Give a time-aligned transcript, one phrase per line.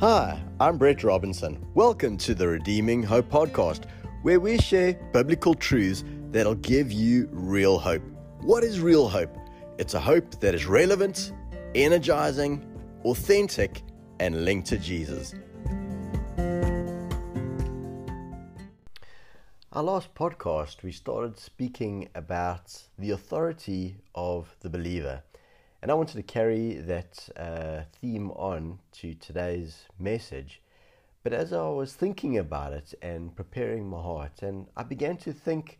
[0.00, 1.66] Hi, I'm Brett Robinson.
[1.74, 3.86] Welcome to the Redeeming Hope podcast,
[4.22, 8.04] where we share biblical truths that'll give you real hope.
[8.42, 9.36] What is real hope?
[9.76, 11.32] It's a hope that is relevant,
[11.74, 12.64] energizing,
[13.04, 13.82] authentic,
[14.20, 15.34] and linked to Jesus.
[19.72, 25.24] Our last podcast, we started speaking about the authority of the believer.
[25.80, 30.60] And I wanted to carry that uh, theme on to today's message.
[31.22, 35.32] But as I was thinking about it and preparing my heart, and I began to
[35.32, 35.78] think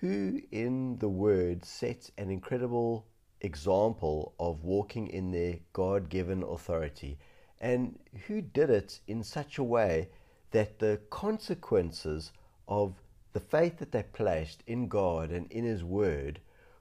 [0.00, 3.06] who in the Word sets an incredible
[3.40, 7.18] example of walking in their God given authority,
[7.60, 10.10] and who did it in such a way
[10.52, 12.30] that the consequences
[12.68, 12.94] of
[13.32, 16.38] the faith that they placed in God and in His Word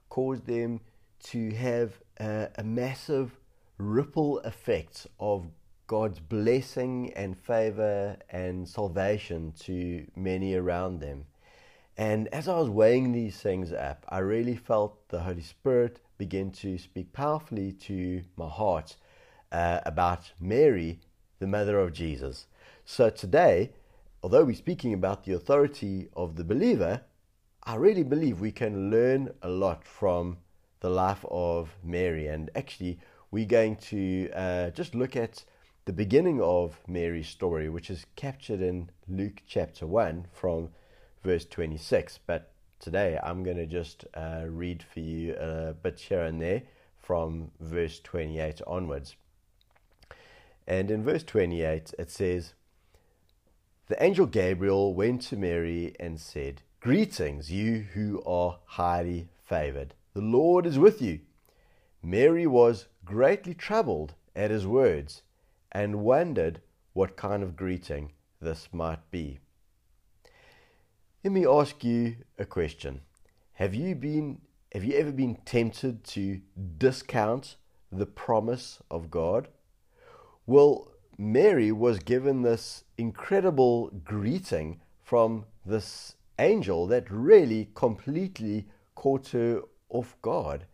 [0.10, 0.82] caused them
[1.24, 3.38] to have a, a massive
[3.77, 5.45] ripple effect of
[5.88, 11.26] God's blessing and favor and salvation to many around them.
[11.98, 16.51] And as I was weighing these things up, I really felt the Holy Spirit begin
[16.51, 18.98] to speak powerfully to my heart
[19.52, 20.99] uh, about Mary,
[21.40, 22.48] the mother of Jesus.
[22.85, 23.71] So today,
[24.21, 27.02] although we're speaking about the authority of the believer,
[27.63, 30.37] I really believe we can learn a lot from
[30.80, 32.28] the life of Mary.
[32.28, 33.00] And actually,
[33.32, 35.44] we're going to uh, just look at
[35.86, 40.70] the beginning of Mary's story, which is captured in Luke chapter 1 from
[41.24, 42.20] verse 26.
[42.26, 46.64] But today I'm going to just uh, read for you a bit here and there
[46.98, 49.16] from verse 28 onwards.
[50.68, 52.54] And in verse 28, it says,
[53.88, 59.94] The angel Gabriel went to Mary and said, Greetings, you who are highly favored.
[60.18, 61.20] The Lord is with you.
[62.01, 65.22] Mary was greatly troubled at his words
[65.72, 66.59] and wondered
[66.94, 69.38] what kind of greeting this might be.
[71.24, 73.02] Let me ask you a question.
[73.53, 74.42] Have you been
[74.74, 76.42] have you ever been tempted to
[76.80, 77.58] discount
[77.92, 79.50] the promise of God?
[80.47, 88.66] Well, Mary was given this incredible greeting from this angel that really completely
[88.96, 90.66] caught her of God.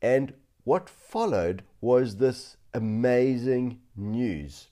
[0.00, 0.34] And
[0.64, 4.68] what followed was this amazing news.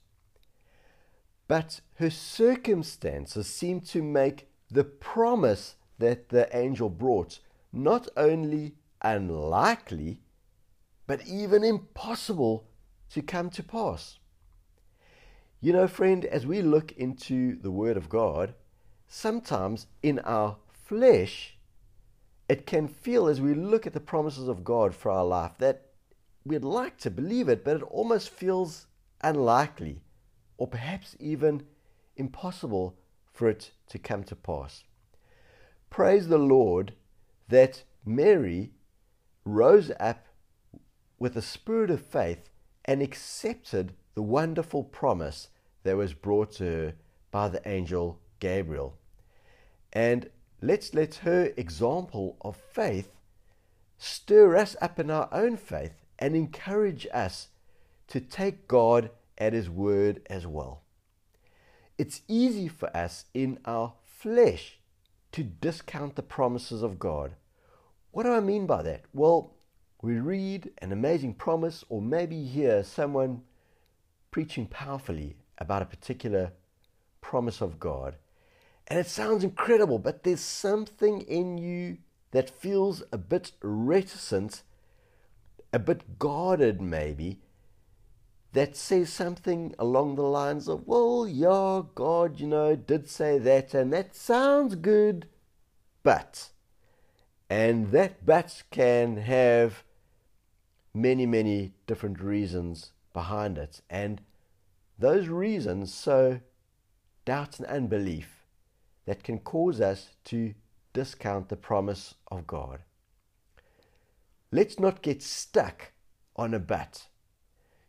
[1.47, 7.39] But her circumstances seemed to make the promise that the angel brought
[7.71, 10.21] not only unlikely,
[11.07, 12.67] but even impossible
[13.11, 14.17] to come to pass.
[15.61, 18.53] You know, friend, as we look into the Word of God,
[19.07, 21.54] sometimes in our flesh,
[22.47, 25.87] it can feel as we look at the promises of God for our life that
[26.43, 28.87] we'd like to believe it, but it almost feels
[29.21, 30.01] unlikely
[30.57, 31.65] or perhaps even
[32.15, 32.97] impossible
[33.33, 34.83] for it to come to pass.
[35.89, 36.93] Praise the Lord
[37.49, 38.71] that Mary
[39.43, 40.25] rose up
[41.19, 42.49] with a spirit of faith
[42.85, 45.49] and accepted the wonderful promise
[45.83, 46.93] that was brought to her
[47.31, 48.97] by the angel Gabriel.
[49.93, 50.29] And
[50.61, 53.11] let's let her example of faith
[53.97, 57.49] stir us up in our own faith and encourage us
[58.07, 60.81] to take God at His word as well.
[61.97, 64.79] It's easy for us in our flesh
[65.31, 67.35] to discount the promises of God.
[68.11, 69.03] What do I mean by that?
[69.13, 69.53] Well,
[70.01, 73.41] we read an amazing promise, or maybe hear someone
[74.31, 76.51] preaching powerfully about a particular
[77.21, 78.15] promise of God,
[78.87, 81.97] and it sounds incredible, but there's something in you
[82.31, 84.61] that feels a bit reticent,
[85.73, 87.39] a bit guarded maybe,
[88.53, 93.73] that says something along the lines of, well, yeah, God, you know, did say that,
[93.73, 95.27] and that sounds good,
[96.03, 96.49] but.
[97.49, 99.83] And that but can have
[100.93, 103.81] many, many different reasons behind it.
[103.89, 104.21] And
[104.97, 106.39] those reasons sow
[107.25, 108.34] doubt and unbelief
[109.05, 110.53] that can cause us to
[110.93, 112.79] discount the promise of God.
[114.51, 115.91] Let's not get stuck
[116.35, 117.07] on a but.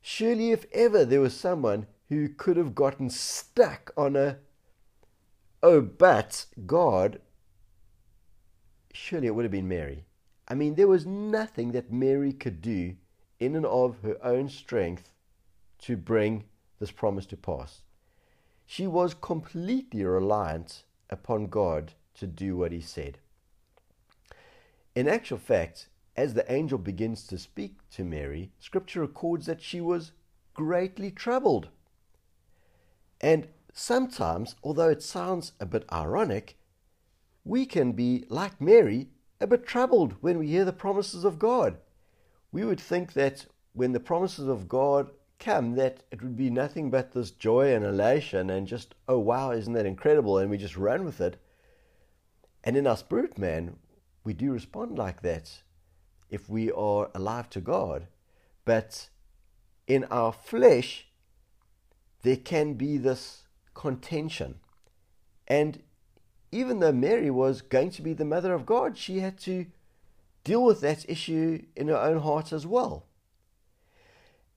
[0.02, 4.38] Surely, if ever there was someone who could have gotten stuck on a,
[5.62, 7.20] oh, but God,
[8.92, 10.04] surely it would have been Mary.
[10.48, 12.96] I mean, there was nothing that Mary could do
[13.40, 15.12] in and of her own strength
[15.80, 16.44] to bring
[16.78, 17.82] this promise to pass.
[18.64, 23.18] She was completely reliant upon God to do what he said.
[24.94, 29.80] In actual fact, as the angel begins to speak to Mary, scripture records that she
[29.80, 30.12] was
[30.54, 31.68] greatly troubled.
[33.20, 36.56] And sometimes, although it sounds a bit ironic,
[37.44, 39.10] we can be, like Mary,
[39.40, 41.76] a bit troubled when we hear the promises of God.
[42.50, 46.90] We would think that when the promises of God come, that it would be nothing
[46.90, 50.38] but this joy and elation and just, oh wow, isn't that incredible?
[50.38, 51.36] And we just run with it.
[52.64, 53.76] And in our spirit man,
[54.24, 55.62] we do respond like that
[56.30, 58.08] if we are alive to God.
[58.64, 59.08] But
[59.86, 61.06] in our flesh,
[62.22, 63.44] there can be this
[63.74, 64.56] contention.
[65.46, 65.82] And
[66.50, 69.66] even though Mary was going to be the mother of God, she had to
[70.42, 73.06] deal with that issue in her own heart as well.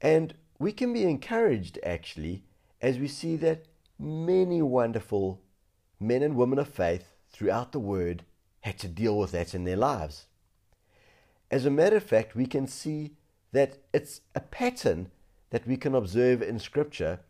[0.02, 2.44] And we can be encouraged actually
[2.82, 3.66] as we see that
[3.98, 5.42] many wonderful
[6.00, 8.24] men and women of faith throughout the Word
[8.62, 10.26] had to deal with that in their lives.
[11.50, 13.12] As a matter of fact, we can see
[13.54, 15.12] that it's a pattern
[15.50, 17.22] that we can observe in Scripture,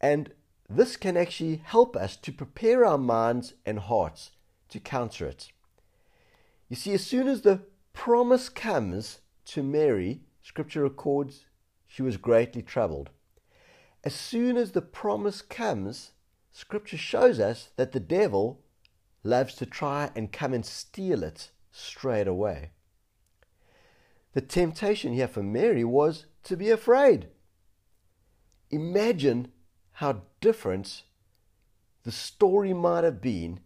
[0.00, 0.32] and
[0.70, 4.30] this can actually help us to prepare our minds and hearts
[4.70, 5.48] to counter it.
[6.68, 7.60] You see, as soon as the
[7.92, 11.44] promise comes to Mary, Scripture records
[11.94, 13.10] she was greatly troubled.
[14.02, 16.10] As soon as the promise comes,
[16.50, 18.64] Scripture shows us that the devil
[19.22, 22.70] loves to try and come and steal it straight away.
[24.32, 27.28] The temptation here for Mary was to be afraid.
[28.72, 29.52] Imagine
[29.92, 31.04] how different
[32.02, 33.60] the story might have been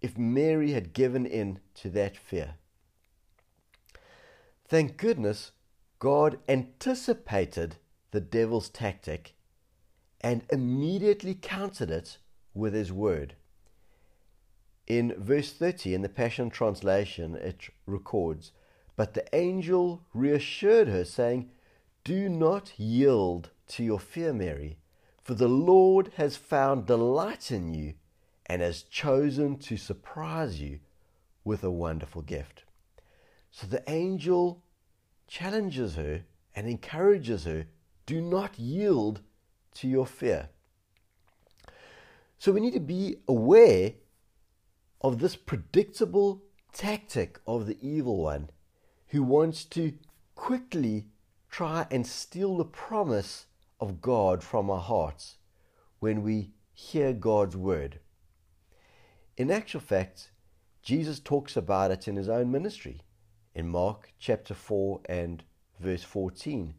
[0.00, 2.54] if Mary had given in to that fear.
[4.66, 5.52] Thank goodness
[6.00, 7.76] God anticipated
[8.10, 9.34] the devil's tactic
[10.22, 12.16] and immediately countered it
[12.54, 13.36] with his word.
[14.86, 18.50] In verse 30 in the Passion Translation, it records,
[18.96, 21.50] But the angel reassured her, saying,
[22.02, 24.78] Do not yield to your fear, Mary,
[25.22, 27.94] for the Lord has found delight in you
[28.46, 30.80] and has chosen to surprise you
[31.44, 32.64] with a wonderful gift.
[33.50, 34.62] So the angel
[35.30, 36.24] challenges her
[36.56, 37.64] and encourages her
[38.04, 39.20] do not yield
[39.72, 40.48] to your fear.
[42.38, 43.92] So we need to be aware
[45.00, 46.42] of this predictable
[46.72, 48.50] tactic of the evil one
[49.08, 49.92] who wants to
[50.34, 51.06] quickly
[51.48, 53.46] try and steal the promise
[53.78, 55.36] of God from our hearts
[56.00, 58.00] when we hear God's word.
[59.36, 60.32] In actual fact,
[60.82, 63.02] Jesus talks about it in his own ministry
[63.54, 65.42] in Mark chapter 4 and
[65.78, 66.74] verse 14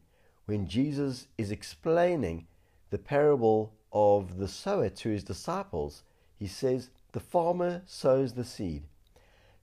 [0.46, 2.48] when Jesus is explaining
[2.90, 6.04] the parable of the sower to his disciples.
[6.38, 8.84] He says, The farmer sows the seed.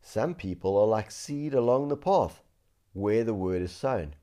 [0.01, 2.43] Some people are like seed along the path
[2.93, 4.15] where the word is sown.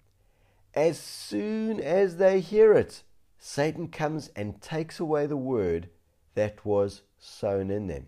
[0.73, 3.03] As soon as they hear it,
[3.37, 5.89] Satan comes and takes away the word
[6.33, 8.07] that was sown in them.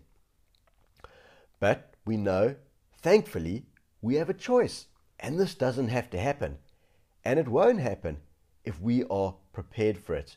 [1.60, 2.56] But we know,
[3.00, 3.64] thankfully,
[4.00, 4.86] we have a choice,
[5.18, 6.58] and this doesn't have to happen.
[7.24, 8.18] And it won't happen
[8.64, 10.36] if we are prepared for it.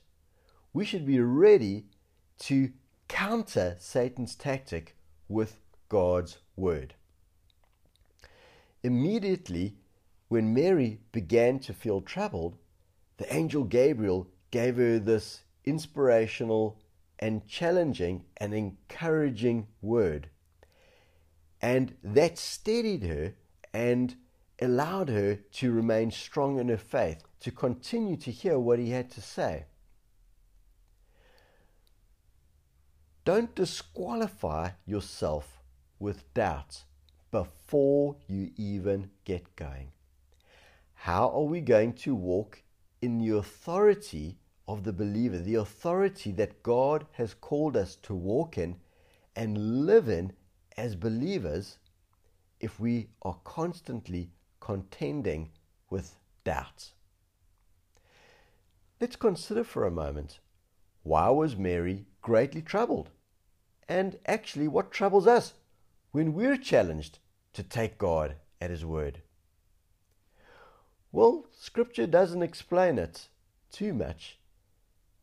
[0.73, 1.85] We should be ready
[2.39, 2.71] to
[3.07, 4.95] counter Satan's tactic
[5.27, 5.59] with
[5.89, 6.95] God's word.
[8.83, 9.75] Immediately,
[10.27, 12.57] when Mary began to feel troubled,
[13.17, 16.79] the angel Gabriel gave her this inspirational
[17.19, 20.29] and challenging and encouraging word.
[21.61, 23.33] And that steadied her
[23.73, 24.15] and
[24.61, 29.09] allowed her to remain strong in her faith, to continue to hear what he had
[29.11, 29.65] to say.
[33.23, 35.59] Don't disqualify yourself
[35.99, 36.85] with doubts
[37.31, 39.91] before you even get going.
[40.93, 42.61] How are we going to walk
[43.01, 44.37] in the authority
[44.67, 48.77] of the believer, the authority that God has called us to walk in
[49.35, 50.33] and live in
[50.77, 51.77] as believers
[52.61, 55.49] if we are constantly contending
[55.89, 56.93] with doubts.
[59.01, 60.39] Let's consider for a moment
[61.03, 63.09] why was Mary greatly troubled?
[63.89, 65.53] And actually, what troubles us
[66.11, 67.17] when we're challenged
[67.53, 69.23] to take God at His word?
[71.11, 73.27] Well, Scripture doesn't explain it
[73.71, 74.37] too much,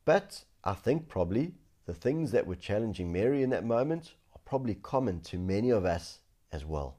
[0.05, 1.55] but I think probably
[1.87, 5.85] the things that were challenging Mary in that moment are probably common to many of
[5.85, 6.19] us
[6.51, 6.99] as well.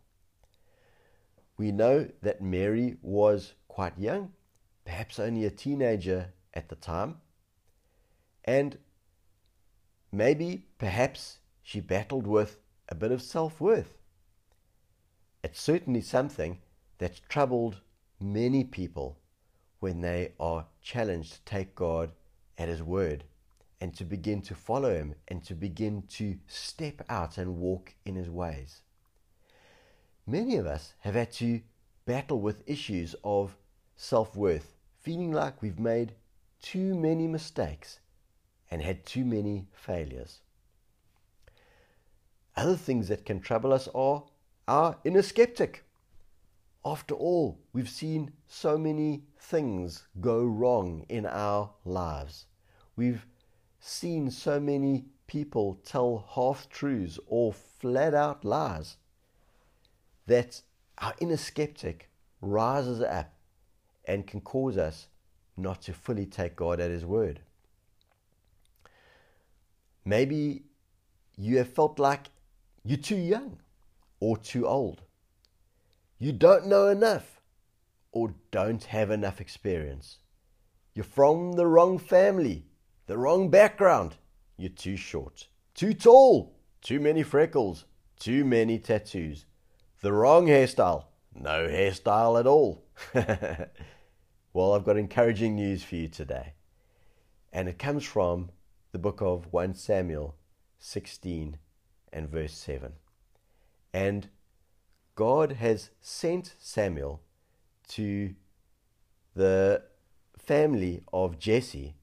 [1.59, 4.31] We know that Mary was quite young,
[4.85, 7.17] perhaps only a teenager at the time,
[8.45, 8.77] and
[10.09, 13.97] maybe, perhaps, she battled with a bit of self worth.
[15.43, 16.59] It's certainly something
[16.97, 17.81] that's troubled
[18.21, 19.19] many people
[19.81, 22.13] when they are challenged to take God
[22.57, 23.25] at His word
[23.81, 28.15] and to begin to follow him and to begin to step out and walk in
[28.15, 28.81] his ways.
[30.31, 31.61] Many of us have had to
[32.05, 33.57] battle with issues of
[33.95, 36.13] self worth, feeling like we've made
[36.61, 37.99] too many mistakes
[38.69, 40.41] and had too many failures.
[42.55, 44.23] Other things that can trouble us are
[44.67, 45.83] our inner skeptic.
[46.85, 52.45] After all, we've seen so many things go wrong in our lives.
[52.95, 53.25] We've
[53.79, 58.97] seen so many people tell half truths or flat out lies
[60.29, 60.61] that
[60.99, 62.09] our inner skeptic
[62.39, 63.33] rises up
[64.05, 65.07] and can cause us
[65.57, 67.41] not to fully take God at His word.
[70.05, 70.63] Maybe
[71.35, 72.27] you have felt like
[72.83, 73.57] you're too young
[74.19, 75.01] or too old.
[76.19, 77.41] You don't know enough
[78.11, 80.17] or don't have enough experience.
[80.93, 82.65] You're from the wrong family,
[83.07, 84.17] the wrong background.
[84.57, 87.85] You're too short, too tall, too many freckles,
[88.19, 89.45] too many tattoos,
[90.01, 92.85] the wrong hairstyle, no hairstyle at all.
[94.53, 96.53] well, I've got encouraging news for you today.
[97.51, 98.49] And it comes from
[98.91, 100.35] the book of 1 Samuel
[100.79, 101.57] 16
[102.13, 102.93] and verse 7.
[103.93, 104.29] And
[105.15, 107.21] God has sent Samuel
[107.89, 108.35] to
[109.35, 109.83] the
[110.37, 111.95] family of Jesse,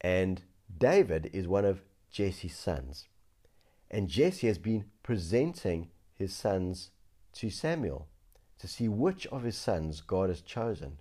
[0.00, 0.42] and
[0.76, 3.08] David is one of Jesse's sons.
[3.90, 6.90] And Jesse has been presenting his sons
[7.34, 8.08] to Samuel
[8.58, 10.98] to see which of his sons God has chosen.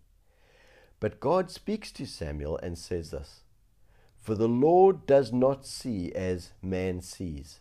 [0.99, 3.41] But God speaks to Samuel and says this
[4.15, 7.59] For the Lord does not see as man sees.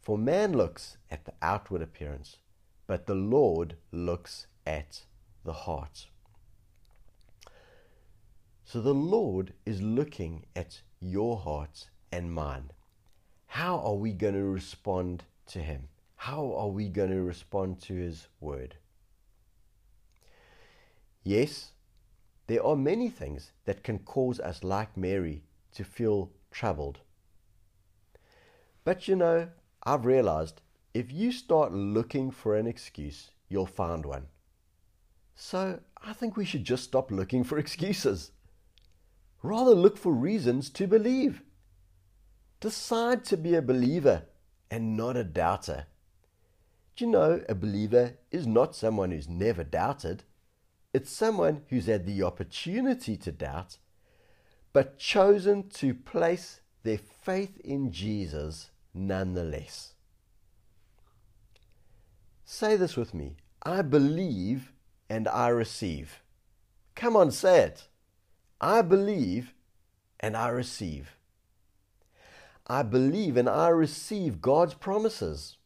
[0.00, 2.38] For man looks at the outward appearance,
[2.86, 5.02] but the Lord looks at
[5.44, 6.06] the heart.
[8.64, 12.70] So the Lord is looking at your heart and mine.
[13.46, 15.88] How are we going to respond to Him?
[16.18, 18.74] How are we going to respond to His word?
[21.22, 21.70] Yes,
[22.48, 26.98] there are many things that can cause us, like Mary, to feel troubled.
[28.84, 29.48] But you know,
[29.84, 30.60] I've realized
[30.92, 34.26] if you start looking for an excuse, you'll find one.
[35.36, 38.32] So I think we should just stop looking for excuses.
[39.42, 41.42] Rather look for reasons to believe.
[42.58, 44.24] Decide to be a believer
[44.68, 45.86] and not a doubter.
[46.98, 50.24] Do you know a believer is not someone who's never doubted?
[50.92, 53.78] It's someone who's had the opportunity to doubt,
[54.72, 59.92] but chosen to place their faith in Jesus nonetheless.
[62.44, 64.72] Say this with me I believe
[65.08, 66.20] and I receive.
[66.96, 67.86] Come on, say it.
[68.60, 69.54] I believe
[70.18, 71.16] and I receive.
[72.66, 75.58] I believe and I receive God's promises.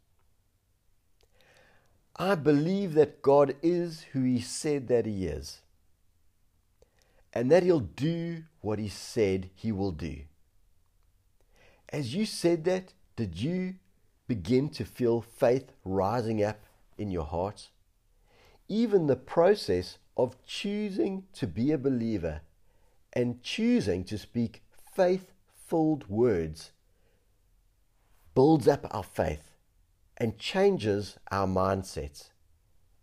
[2.16, 5.60] I believe that God is who He said that He is,
[7.32, 10.22] and that He'll do what He said He will do.
[11.88, 13.74] As you said that, did you
[14.26, 16.60] begin to feel faith rising up
[16.96, 17.70] in your heart?
[18.68, 22.40] Even the process of choosing to be a believer
[23.12, 24.62] and choosing to speak
[24.94, 26.72] faith filled words
[28.34, 29.51] builds up our faith
[30.16, 32.30] and changes our mindsets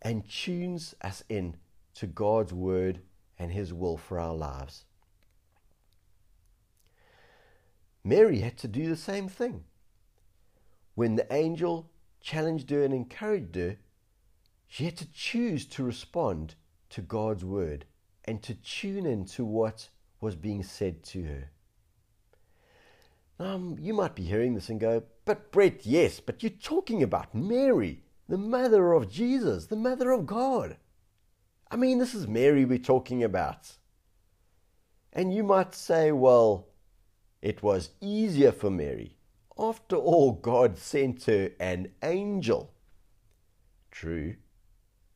[0.01, 1.55] and tunes us in
[1.95, 3.01] to God's word
[3.37, 4.85] and his will for our lives.
[8.03, 9.63] Mary had to do the same thing.
[10.95, 13.77] When the angel challenged her and encouraged her,
[14.67, 16.55] she had to choose to respond
[16.91, 17.85] to God's word
[18.25, 19.89] and to tune in to what
[20.21, 21.49] was being said to her.
[23.39, 27.35] Um, you might be hearing this and go, but Brett, yes, but you're talking about
[27.35, 30.77] Mary, the mother of Jesus, the mother of God.
[31.69, 33.77] I mean, this is Mary we're talking about.
[35.13, 36.69] And you might say, well,
[37.43, 39.19] it was easier for Mary
[39.59, 42.71] after all, God sent her an angel.
[43.91, 44.37] True,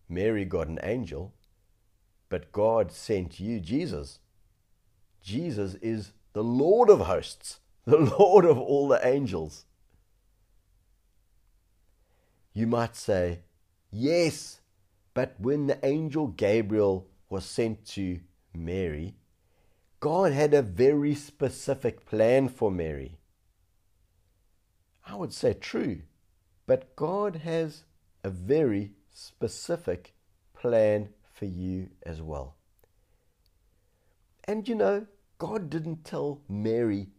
[0.10, 1.34] Mary got an angel,
[2.30, 4.20] but God sent you Jesus.
[5.24, 9.66] Jesus is the Lord of hosts, the Lord of all the angels.
[12.54, 13.40] You might say,
[13.92, 14.62] yes,
[15.14, 18.20] but when the angel Gabriel was sent to
[18.54, 19.16] Mary,
[20.00, 23.18] God had a very specific plan for Mary.
[25.06, 26.02] I would say true,
[26.68, 27.84] but God has
[28.24, 30.14] a very specific
[30.54, 32.56] plan for you as well.
[34.46, 35.08] And you know,
[35.40, 37.10] God didn't tell Mary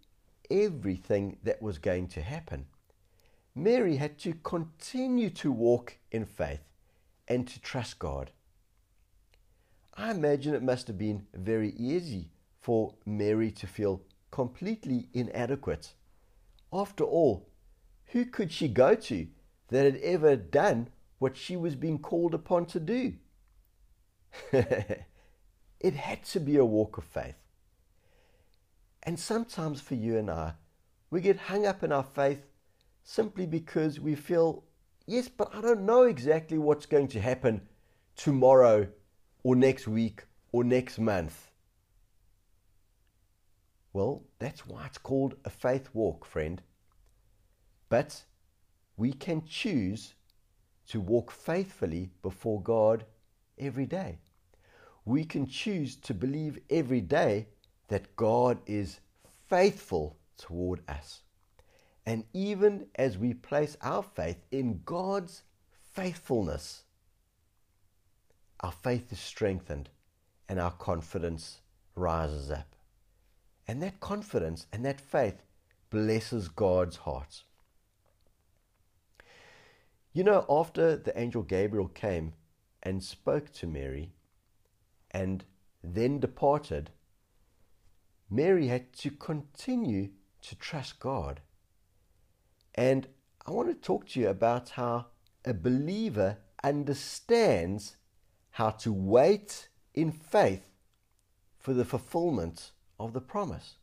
[0.51, 2.67] everything that was going to happen.
[3.55, 6.63] Mary had to continue to walk in faith
[7.29, 8.33] and to trust God.
[9.97, 12.31] I imagine it must have been very easy
[12.61, 15.95] for Mary to feel completely inadequate.
[16.73, 17.49] After all,
[18.07, 19.29] who could she go to
[19.69, 23.15] that had ever done what she was being called upon to do?
[24.53, 27.37] it had to be a walk of faith.
[29.05, 30.55] And sometimes for you and I,
[31.11, 32.43] we get hung up in our faith
[33.05, 34.65] simply because we feel,
[35.07, 37.61] yes, but I don't know exactly what's going to happen
[38.17, 38.89] tomorrow
[39.43, 41.51] or next week or next month.
[43.93, 46.61] Well, that's why it's called a faith walk, friend.
[47.89, 48.25] But
[48.97, 50.15] we can choose
[50.89, 53.05] to walk faithfully before God
[53.59, 54.19] every day.
[55.05, 57.49] We can choose to believe every day
[57.89, 59.01] that God is
[59.49, 61.24] faithful toward us.
[62.07, 65.43] And even as we place our faith in God's
[65.93, 66.83] faithfulness,
[68.61, 69.89] our faith is strengthened
[70.49, 71.61] and our confidence
[71.95, 72.77] rises up.
[73.67, 75.43] And that confidence and that faith
[75.89, 77.45] blesses God's heart.
[80.13, 82.35] You know, after the angel Gabriel came
[82.83, 84.13] and spoke to Mary
[85.11, 85.45] and
[85.83, 86.91] then departed,
[88.31, 90.11] Mary had to continue
[90.43, 91.41] to trust God.
[92.75, 93.07] And
[93.47, 95.07] I want to talk to you about how
[95.45, 97.97] a believer understands
[98.53, 100.71] how to wait in faith
[101.59, 103.75] for the fulfillment of the promise.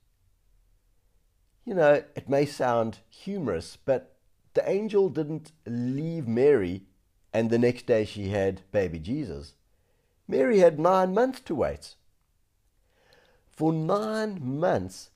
[1.66, 4.16] You know, it may sound humorous, but
[4.54, 6.84] the angel didn't leave Mary
[7.34, 9.54] and the next day she had baby Jesus.
[10.28, 11.96] Mary had nine months to wait.
[13.48, 15.12] For nine months,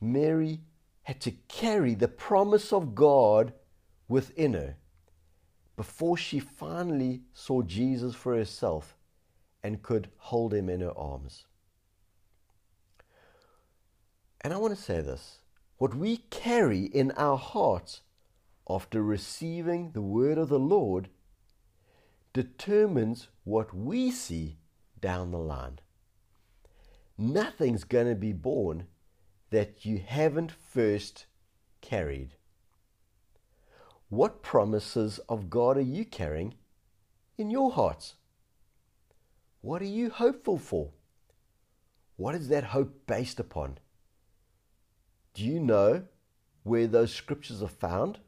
[0.00, 0.60] Mary
[1.02, 3.52] had to carry the promise of God
[4.08, 4.76] within her
[5.76, 8.96] before she finally saw Jesus for herself
[9.62, 11.46] and could hold him in her arms.
[14.42, 15.38] And I want to say this
[15.78, 18.02] what we carry in our hearts
[18.68, 21.08] after receiving the word of the Lord
[22.32, 24.58] determines what we see
[25.00, 25.78] down the line.
[27.18, 28.86] Nothing's going to be born
[29.50, 31.26] that you haven't first
[31.80, 32.34] carried.
[34.08, 36.54] What promises of God are you carrying
[37.36, 38.14] in your hearts?
[39.60, 40.90] What are you hopeful for?
[42.16, 43.78] What is that hope based upon?
[45.34, 46.04] Do you know
[46.62, 48.18] where those scriptures are found?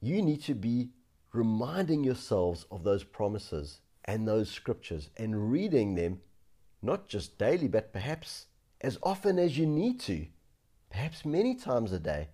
[0.00, 0.90] You need to be
[1.32, 6.20] reminding yourselves of those promises and those scriptures and reading them
[6.80, 8.46] not just daily, but perhaps
[8.80, 10.26] as often as you need to,
[10.90, 12.28] perhaps many times a day.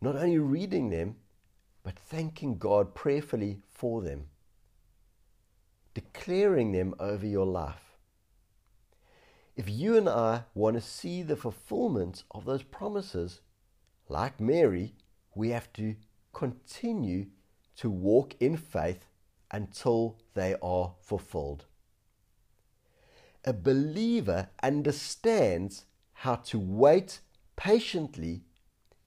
[0.00, 1.16] Not only reading them,
[1.82, 4.26] but thanking God prayerfully for them,
[5.94, 7.96] declaring them over your life.
[9.56, 13.40] If you and I want to see the fulfillment of those promises,
[14.08, 14.94] like Mary,
[15.34, 15.96] we have to
[16.32, 17.26] continue
[17.76, 19.06] to walk in faith
[19.50, 21.66] until they are fulfilled
[23.44, 27.20] a believer understands how to wait
[27.56, 28.42] patiently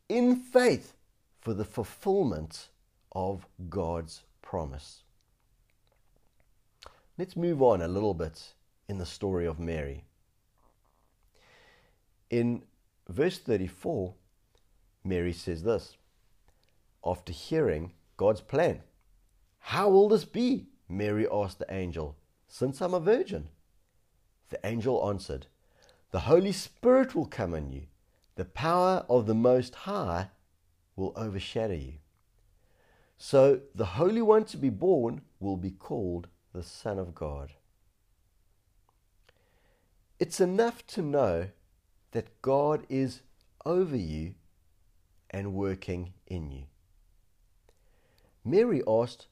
[0.09, 0.93] in faith
[1.39, 2.69] for the fulfillment
[3.13, 5.03] of God's promise.
[7.17, 8.53] Let's move on a little bit
[8.89, 10.03] in the story of Mary.
[12.29, 12.63] In
[13.07, 14.13] verse 34,
[15.03, 15.95] Mary says this
[17.05, 18.81] after hearing God's plan.
[19.59, 20.65] How will this be?
[20.89, 22.15] Mary asked the angel,
[22.47, 23.49] since I'm a virgin.
[24.49, 25.47] The angel answered,
[26.11, 27.83] The Holy Spirit will come on you.
[28.35, 30.29] The power of the Most High
[30.95, 31.93] will overshadow you.
[33.17, 37.53] So the Holy One to be born will be called the Son of God.
[40.19, 41.47] It's enough to know
[42.11, 43.21] that God is
[43.65, 44.35] over you
[45.29, 46.63] and working in you.
[48.43, 49.27] Mary asked,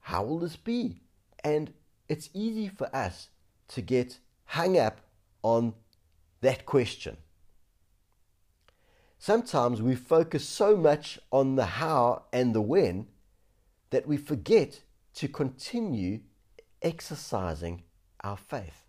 [0.00, 1.00] How will this be?
[1.42, 1.72] And
[2.08, 3.28] it's easy for us
[3.68, 5.00] to get hung up
[5.42, 5.74] on
[6.40, 7.16] that question.
[9.18, 13.06] Sometimes we focus so much on the how and the when
[13.90, 14.82] that we forget
[15.14, 16.20] to continue
[16.82, 17.84] exercising
[18.22, 18.82] our faith.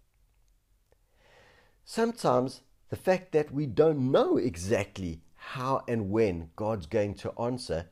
[1.86, 7.88] Sometimes the fact that we don't know exactly how and when God's going to answer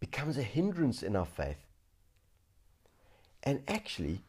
[0.00, 1.66] becomes a hindrance in our faith.
[3.42, 4.22] And actually,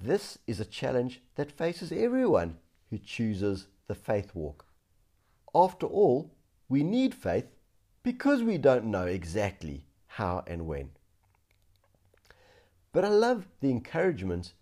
[0.00, 2.58] this is a challenge that faces everyone
[2.90, 4.66] who chooses the faith walk.
[5.54, 6.34] After all,
[6.68, 7.46] we need faith
[8.02, 10.90] because we don't know exactly how and when.
[12.92, 14.54] But I love the encouragement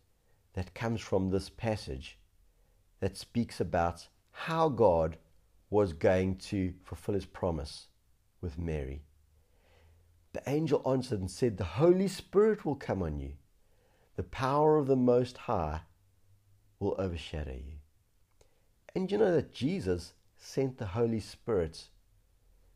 [0.55, 2.19] that comes from this passage
[3.01, 5.19] that speaks about how God
[5.71, 7.89] was going to fulfill his promise
[8.41, 9.03] with Mary.
[10.33, 13.33] The angel answered and said, The Holy Spirit will come on you.
[14.17, 15.81] The power of the Most High
[16.79, 17.79] will overshadow you.
[18.95, 21.89] And you know that Jesus sent the Holy Spirit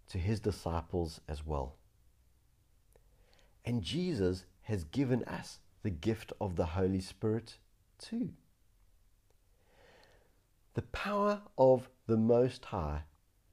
[0.09, 1.77] to his disciples as well.
[3.64, 7.59] And Jesus has given us the gift of the Holy Spirit
[7.99, 8.31] too.
[10.75, 13.03] The power of the Most High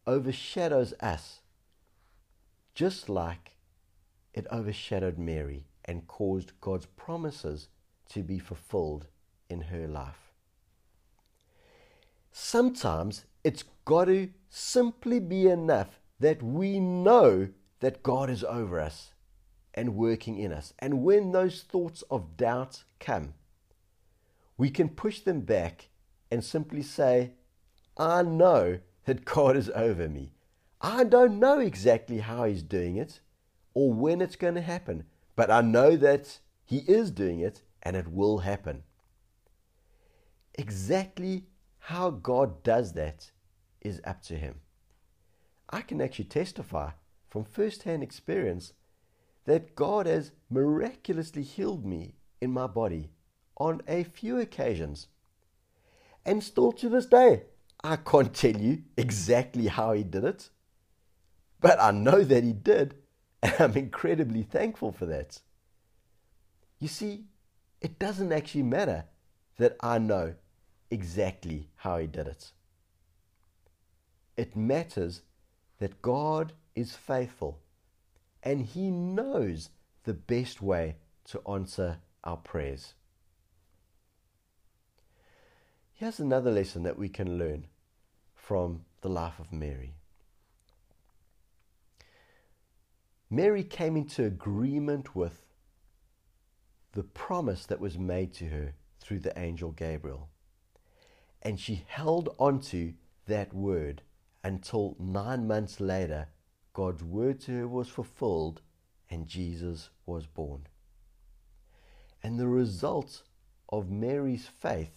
[0.06, 1.42] overshadows us
[2.76, 3.56] just like
[4.34, 7.68] it overshadowed Mary and caused God's promises
[8.10, 9.08] to be fulfilled
[9.50, 10.32] in her life.
[12.32, 19.14] Sometimes it's got to simply be enough that we know that God is over us
[19.74, 20.74] and working in us.
[20.80, 23.34] And when those thoughts of doubt come,
[24.58, 25.90] we can push them back
[26.32, 27.34] and simply say,
[27.98, 30.34] I know that God is over me.
[30.82, 33.20] I don't know exactly how He's doing it
[33.74, 35.04] or when it's going to happen,
[35.36, 38.84] but I know that He is doing it and it will happen.
[40.56, 41.46] Exactly
[41.80, 43.32] how God does that
[43.82, 44.62] is up to Him.
[45.70, 46.92] I can actually testify
[47.30, 48.74] from first hand experience
[49.46, 53.10] that God has miraculously healed me in my body
[53.58, 55.08] on a few occasions.
[56.26, 57.44] And still to this day,
[57.84, 60.50] I can't tell you exactly how He did it,
[61.60, 62.96] but I know that He did,
[63.44, 65.40] and I'm incredibly thankful for that.
[66.80, 67.26] You see,
[67.82, 69.06] it doesn't actually matter
[69.58, 70.36] that I know
[70.90, 72.52] exactly how He did it.
[74.38, 75.22] It matters
[75.80, 77.60] that God is faithful
[78.42, 79.70] and He knows
[80.06, 82.94] the best way to answer our prayers.
[85.94, 87.68] Here's another lesson that we can learn
[88.34, 89.96] from the life of Mary.
[93.34, 95.42] Mary came into agreement with
[96.92, 100.30] the promise that was made to her through the angel Gabriel.
[101.42, 102.94] And she held onto
[103.26, 104.04] that word
[104.44, 106.28] until nine months later,
[106.74, 108.62] God's word to her was fulfilled
[109.10, 110.68] and Jesus was born.
[112.22, 113.24] And the result
[113.68, 114.92] of Mary's faith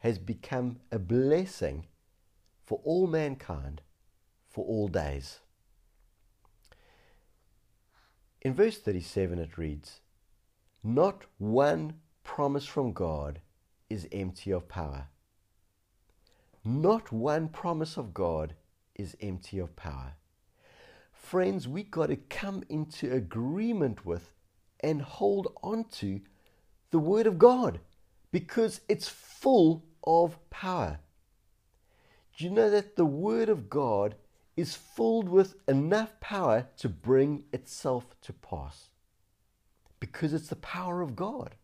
[0.00, 1.86] has become a blessing
[2.62, 3.80] for all mankind
[4.46, 5.40] for all days.
[8.48, 10.00] In verse 37 it reads,
[10.82, 13.40] Not one promise from God
[13.90, 15.08] is empty of power.
[16.64, 18.54] Not one promise of God
[18.94, 20.14] is empty of power.
[21.12, 24.32] Friends, we got to come into agreement with
[24.80, 26.22] and hold on to
[26.90, 27.80] the Word of God
[28.32, 31.00] because it's full of power.
[32.34, 34.14] Do you know that the Word of God
[34.58, 38.88] is filled with enough power to bring itself to pass?
[40.00, 41.54] Because it's the power of God.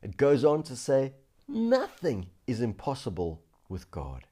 [0.00, 1.14] It goes on to say,
[1.48, 4.28] Nothing is impossible with God.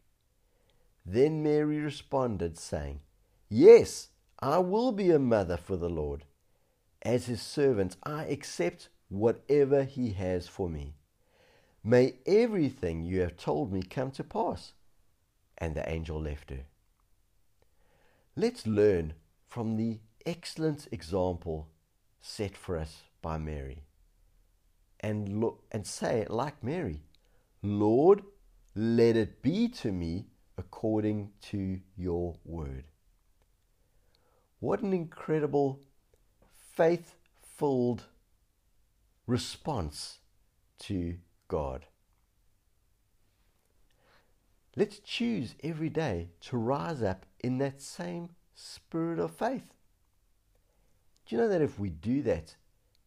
[1.05, 3.01] Then Mary responded, saying,
[3.49, 6.25] Yes, I will be a mother for the Lord.
[7.03, 10.95] As his servant, I accept whatever he has for me.
[11.83, 14.73] May everything you have told me come to pass.
[15.59, 16.67] And the angel left her.
[18.39, 19.15] Let's learn
[19.49, 21.69] from the excellent example
[22.21, 23.85] set for us by Mary
[25.01, 27.01] and look and say like Mary,
[27.63, 28.23] Lord,
[28.75, 30.27] let it be to me
[30.59, 32.85] according to your word.
[34.61, 35.81] What an incredible
[36.75, 38.03] faith filled
[39.27, 40.19] response
[40.81, 41.17] to
[41.49, 41.87] God.
[44.77, 49.73] Let's choose every day to rise up in that same spirit of faith.
[51.25, 52.57] Do you know that if we do that,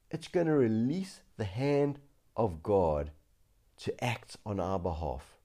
[0.10, 1.99] it's going to release the hand
[2.36, 3.12] of God
[3.77, 5.38] to act on our behalf,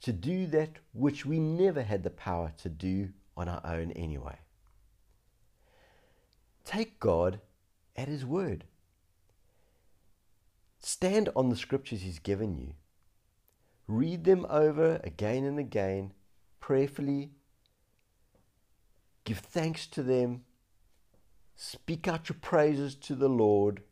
[0.00, 4.38] to do that which we never had the power to do on our own anyway.
[6.64, 7.40] Take God
[7.96, 8.64] at His word.
[10.80, 12.72] Stand on the scriptures He's given you.
[13.92, 16.14] Read them over again and again,
[16.60, 17.32] prayerfully.
[19.24, 20.44] Give thanks to them.
[21.56, 23.82] Speak out your praises to the Lord.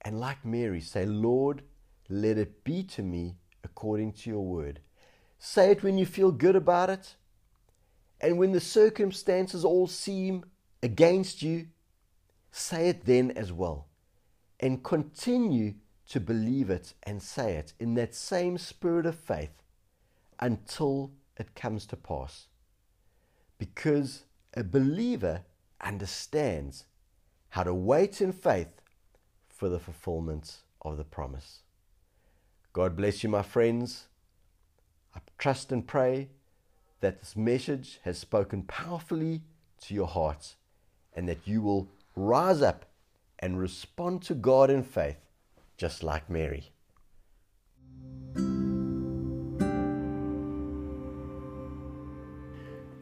[0.00, 1.60] And like Mary, say, Lord,
[2.08, 4.80] let it be to me according to your word.
[5.38, 7.16] Say it when you feel good about it.
[8.18, 10.46] And when the circumstances all seem
[10.82, 11.66] against you,
[12.50, 13.88] say it then as well.
[14.58, 15.74] And continue
[16.10, 19.62] to believe it and say it in that same spirit of faith
[20.38, 22.48] until it comes to pass.
[23.58, 25.42] Because a believer
[25.80, 26.84] understands
[27.50, 28.82] how to wait in faith
[29.48, 31.60] for the fulfillment of the promise.
[32.72, 34.06] God bless you, my friends.
[35.14, 36.28] I trust and pray
[37.00, 39.42] that this message has spoken powerfully
[39.82, 40.56] to your hearts
[41.14, 42.86] and that you will rise up
[43.38, 45.16] and respond to God in faith,
[45.80, 46.70] just like Mary.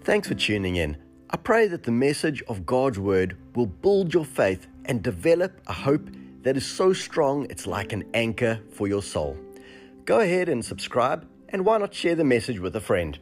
[0.05, 0.97] Thanks for tuning in.
[1.29, 5.73] I pray that the message of God's Word will build your faith and develop a
[5.73, 6.09] hope
[6.45, 9.37] that is so strong it's like an anchor for your soul.
[10.05, 13.19] Go ahead and subscribe, and why not share the message with a friend?